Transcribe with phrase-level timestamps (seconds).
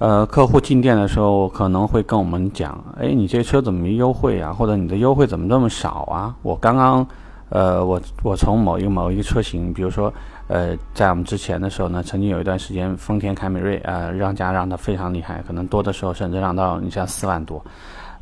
[0.00, 4.50] 呃，客户进店的时候可能会跟我们讲，哎，你这车怎么没优惠啊？
[4.50, 6.34] 或者你的优惠怎么这么少啊？
[6.40, 7.06] 我刚刚，
[7.50, 10.10] 呃，我我从某一个某一个车型，比如说，
[10.48, 17.62] 呃，在我们之前的时候呢，曾经有一段时间，丰田凯美瑞啊，让价让的非常厉害，可能多的时候甚至让到你像四万多。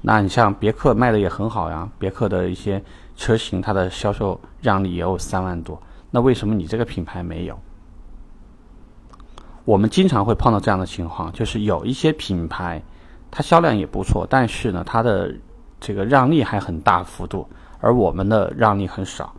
[0.03, 2.83] 那你像别克卖的也很好呀，别克的一些
[3.15, 5.81] 车型，它的销售让利也有三万多。
[6.11, 7.57] 那为什么你这个品牌没有？
[9.69, 12.83] 我们经常会碰到这样的情况，就是有一些品牌，
[13.30, 15.30] 它销量也不错，但是呢，它的
[15.79, 17.47] 这个让利还很大幅度，
[17.79, 19.30] 而我们的让利很少。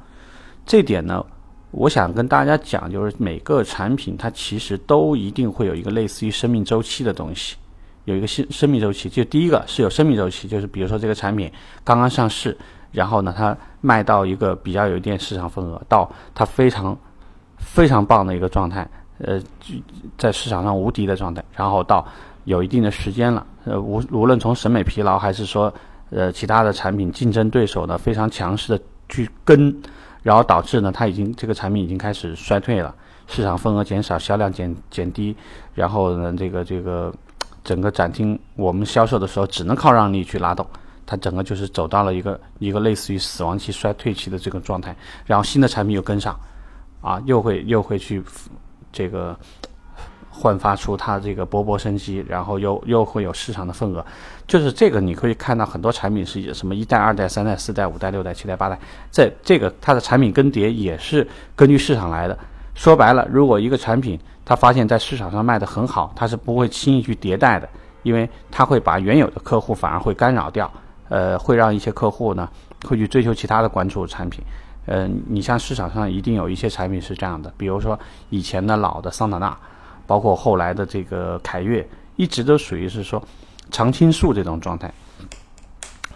[0.67, 1.25] 这点呢，
[1.71, 7.55] 我想跟大家讲，就是每个产品它其实都一定会有一个类似于生命周期的东西，
[8.05, 9.09] 有一个生生命周期。
[9.09, 11.51] 就第一个是有生命周期，就是比如说这个产品
[11.83, 12.55] 刚刚上市，
[12.91, 16.95] 然后呢，它卖到一个比较有一点市场份额，到它非常
[17.57, 18.87] 非常棒的一个状态。
[19.19, 19.41] 呃，
[20.17, 22.05] 在市场上无敌的状态，然后到
[22.45, 25.71] 有一定的时间了，呃，无无论从审美疲劳还是说，
[26.09, 29.75] 呃，其他的产品竞争对手呢非常强势的去跟，
[30.23, 32.95] 然后导致呢，它已经这个产品已经开始衰退了，
[33.27, 35.35] 市场份额减少，销量减减低，
[35.73, 37.13] 然后呢，这个这个
[37.63, 40.65] 整个展厅我们销售的时候只能靠让利去拉动，
[41.05, 46.39] 它整个就是走到了一个一个类似于死亡期、衰退期的这个状态，然后新的产品又跟上，
[47.01, 48.23] 啊，又会又会去。
[48.91, 49.37] 这个
[50.29, 54.05] 焕发出它这个勃勃生机，然后又又会有市场的份额，
[54.47, 58.79] 就是这个你可以看到很多产品是什么一代、二代、三代、四代、五代、六代、七代、八代，
[59.11, 62.37] 在这个它的产品更迭也是根据市场来的。
[62.73, 67.67] 说白了，如果一个产品它发现在市场上卖的很好，它是不会轻易去迭代的，
[68.03, 70.71] 因为它会把原有的客户反而会干扰掉，
[71.09, 72.47] 呃，会让一些客户呢
[72.87, 74.41] 会去追求其他的关注产品。
[74.91, 77.97] 嗯，你像市场上一定有一些产品是这样的，比如说
[78.31, 79.55] 以前的老的桑塔纳，
[80.07, 83.21] 包括后来的这个凯越，一直都属于是说
[83.69, 84.91] 常青树这种状态。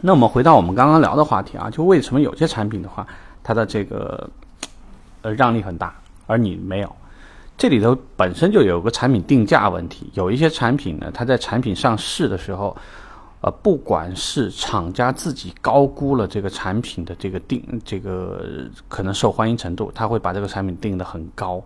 [0.01, 3.05] 那我们回到我们刚刚聊的话题啊，就为什么有些产品的话，
[3.43, 4.27] 它的这个
[5.21, 5.93] 呃让利很大，
[6.25, 6.95] 而你没有？
[7.55, 12.75] 这里头本身就有个产品定价问题，有一些产品呢，它在产品上市的时候。
[13.43, 21.61] 呃，不管是厂家自己高估了这个产品的这个定这个可能受欢迎程度，他会把这个产品定得很高。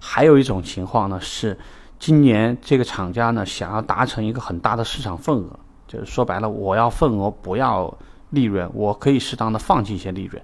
[0.00, 1.56] 还有一种情况呢，是
[2.00, 5.56] 今年这个厂家呢想要达成一个很大的市场份额，
[5.86, 7.96] 就是说白了，我要份额不要
[8.30, 10.42] 利润，我可以适当的放弃一些利润，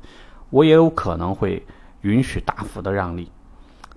[0.51, 1.61] 我也有可能会
[2.03, 3.29] 允许大幅的让利。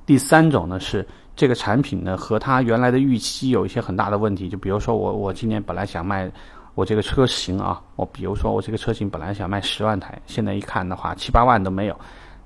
[0.03, 6.31] 第三种呢是这个产品呢和他原来的预期有一些很大的问题，就比如说我我今年本来想卖。
[6.73, 11.99] 我这个车型啊，我比如说我这个车型本来想卖十万台，现在一看的话七八万都没有，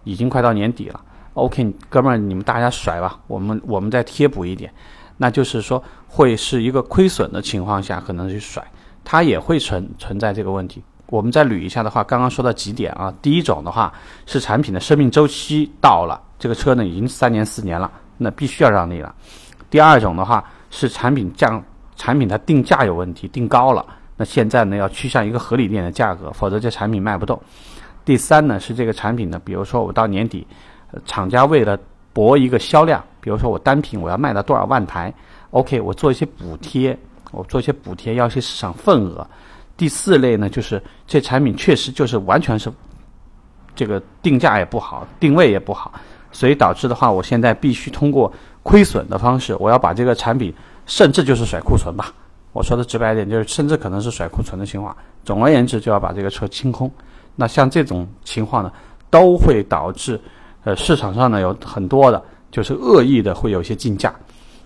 [0.03, 0.99] 已经快到年底了。
[1.33, 4.73] OK，哥们儿，你们大家甩吧，我们我们再贴补一点，
[5.17, 8.65] 那就是说会是一个亏损的情况下可能去甩，
[9.03, 10.81] 它也会存存在这个问题。
[11.07, 13.13] 我们再捋一下的话，刚刚说到几点啊？
[13.21, 13.93] 第一种的话
[14.25, 19.13] 是产品的生命周期到了，这个车呢已经三年四年了，那必须要让利了。
[19.69, 21.63] 第二种的话是产品降，
[21.95, 23.85] 产品它定价有问题，定高了。
[24.17, 27.39] 那现在呢，要趋向一个合理点的价格，否则这产品卖不动。
[28.05, 30.45] 第三呢，是这个产品呢，比如说我到年底，
[31.05, 31.77] 厂家为了
[32.13, 35.13] 博一个销量，比如说我单品我要卖到多少万台
[35.51, 36.97] ，OK，我做一些补贴，
[37.31, 39.27] 我做一些补贴，要一些市场份额。
[39.75, 42.71] 第四类呢，就是这产品确实就是完全是
[43.75, 45.91] 这个定价也不好，定位也不好，
[46.31, 48.31] 所以导致的话，我现在必须通过
[48.63, 50.53] 亏损的方式，我要把这个产品，
[50.85, 52.13] 甚至就是甩库存吧。
[52.55, 54.95] 我说的直白一点，就是甚至可能是甩库存的情况。
[55.25, 56.89] 总而言之，就要把这个车清空。
[57.35, 58.71] 那像这种情况呢，
[59.09, 60.17] 都会导致，
[60.63, 64.15] 呃，市场上呢有很多的，就是恶意的会有一些竞价。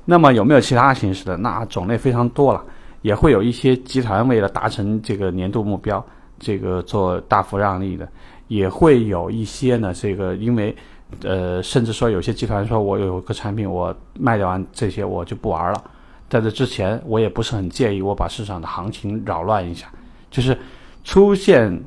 [0.06, 1.36] 那么有没有其他形式的？
[1.36, 2.64] 那种类非常多了，
[3.02, 6.06] 也会有一些集团为了达成这个年度目标，
[6.38, 8.08] 这个做大幅让利的，
[8.50, 10.76] 也会有一些呢，这个因为，
[11.24, 15.84] 呃，甚至说有些集团说我有个产品，我卖掉完这些我就不玩了。
[16.30, 19.88] 在这之前，我也不是很介意我把市场的行情扰乱一下，
[20.30, 20.58] 就是
[21.04, 21.82] 出现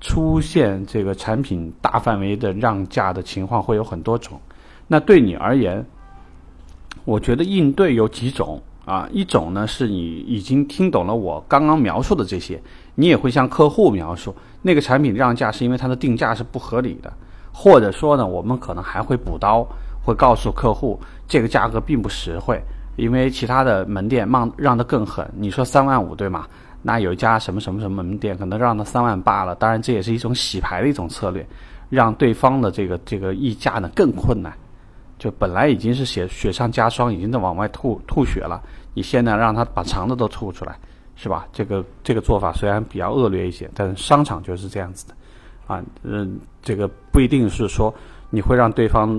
[0.00, 4.38] 出现这个产品大范围的让价的情况会有很多种。
[4.86, 5.84] 那对你而言，
[7.04, 12.60] 我觉得应对有几种啊，一种呢是你已经听懂了我刚刚描述的这些，
[12.96, 17.12] 你也会向客户描述那个产品让价是因为它的定价是不合理的，
[17.50, 19.66] 或者说呢，我们可能还会补刀，
[20.04, 22.60] 会告诉客户这个价格并不实惠。
[22.96, 26.46] 因为其他的门店让让的更狠，你说三万五对吗？
[26.82, 31.44] 那有一家什么什么什么门店可能让到三万八了，当然这也是一种洗牌的一种策略，
[31.88, 34.52] 让对方的这个这个议价呢更困难。
[35.18, 38.62] 就本来已经是血雪上加霜，已经在往外吐吐血了，
[38.94, 40.78] 你现在让他把肠子都吐出来，
[41.16, 41.46] 是吧？
[41.52, 45.14] 这个这个做法虽然比较恶劣一些，但是商场就是这样子的，
[45.66, 47.92] 啊，嗯，这个不一定是说
[48.30, 49.18] 你会让对方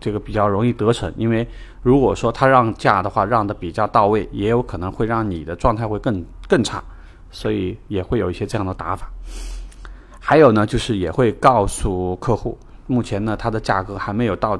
[0.00, 1.46] 这个比较容易得逞，因为
[1.82, 6.82] 如果说他让价的话，让的比较到位，也有可能会让你的状态会更更差，
[7.30, 9.08] 所以也会有一些这样的打法。
[10.18, 14.58] 还有呢，就是也会告诉客户，目前呢它的价格还没有到。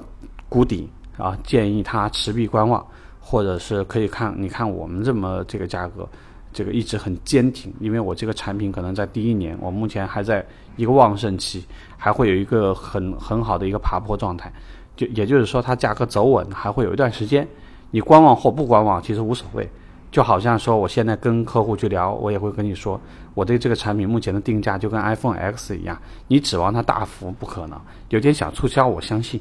[0.52, 2.84] 谷底啊，建议他持币观望，
[3.20, 6.04] 或者是可以看，你看我们这么这个价格，
[6.52, 10.44] 这个一直很坚挺，因为我这个产品可能在第一年，我目前还在
[10.74, 11.64] 一个旺盛期，
[11.96, 14.52] 还会有一个很很好的一个爬坡状态，
[15.00, 17.48] 就也就是说它价格走稳还会有一段时间，
[17.90, 19.66] 你观望或不观望其实无所谓，
[20.10, 23.00] 就好像说我现在跟客户去聊，我也会跟你说，
[23.32, 25.98] 我对这个产品目前的定价就跟 iPhone X 一样，
[26.28, 27.80] 你指望它大幅不可能，
[28.10, 29.40] 有点小促销我相信。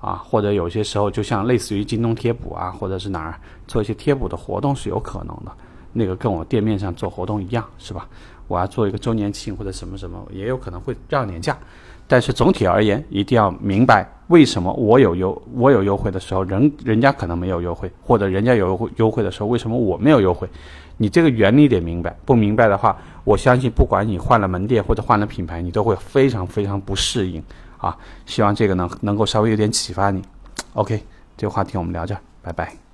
[0.00, 3.34] 啊，或者有些时候就像类似于京东贴补啊，或者是哪儿
[3.66, 5.50] 做一些贴补的活动是有可能的，
[5.92, 8.06] 那个跟我店面上做活动一样，是吧？
[8.48, 11.56] 我要做一个周年庆或者什么什么，也有可能会让年假。
[12.08, 20.48] 但是总体而言，一定要明白为什么我有优我有优惠的时候，人人家可能没有优惠，或者人家有优惠优惠的时候，为什么我没有优惠？
[20.96, 27.42] 你这个原理得明白，不明白的话，我相信不管你换了门店或者换了品牌，你都会非常非常不适应。
[27.76, 27.96] 啊，
[28.26, 30.20] 希望这个能能够稍微有点启发你。
[30.72, 31.00] OK，
[31.36, 32.87] 这个话题我们聊这，拜拜。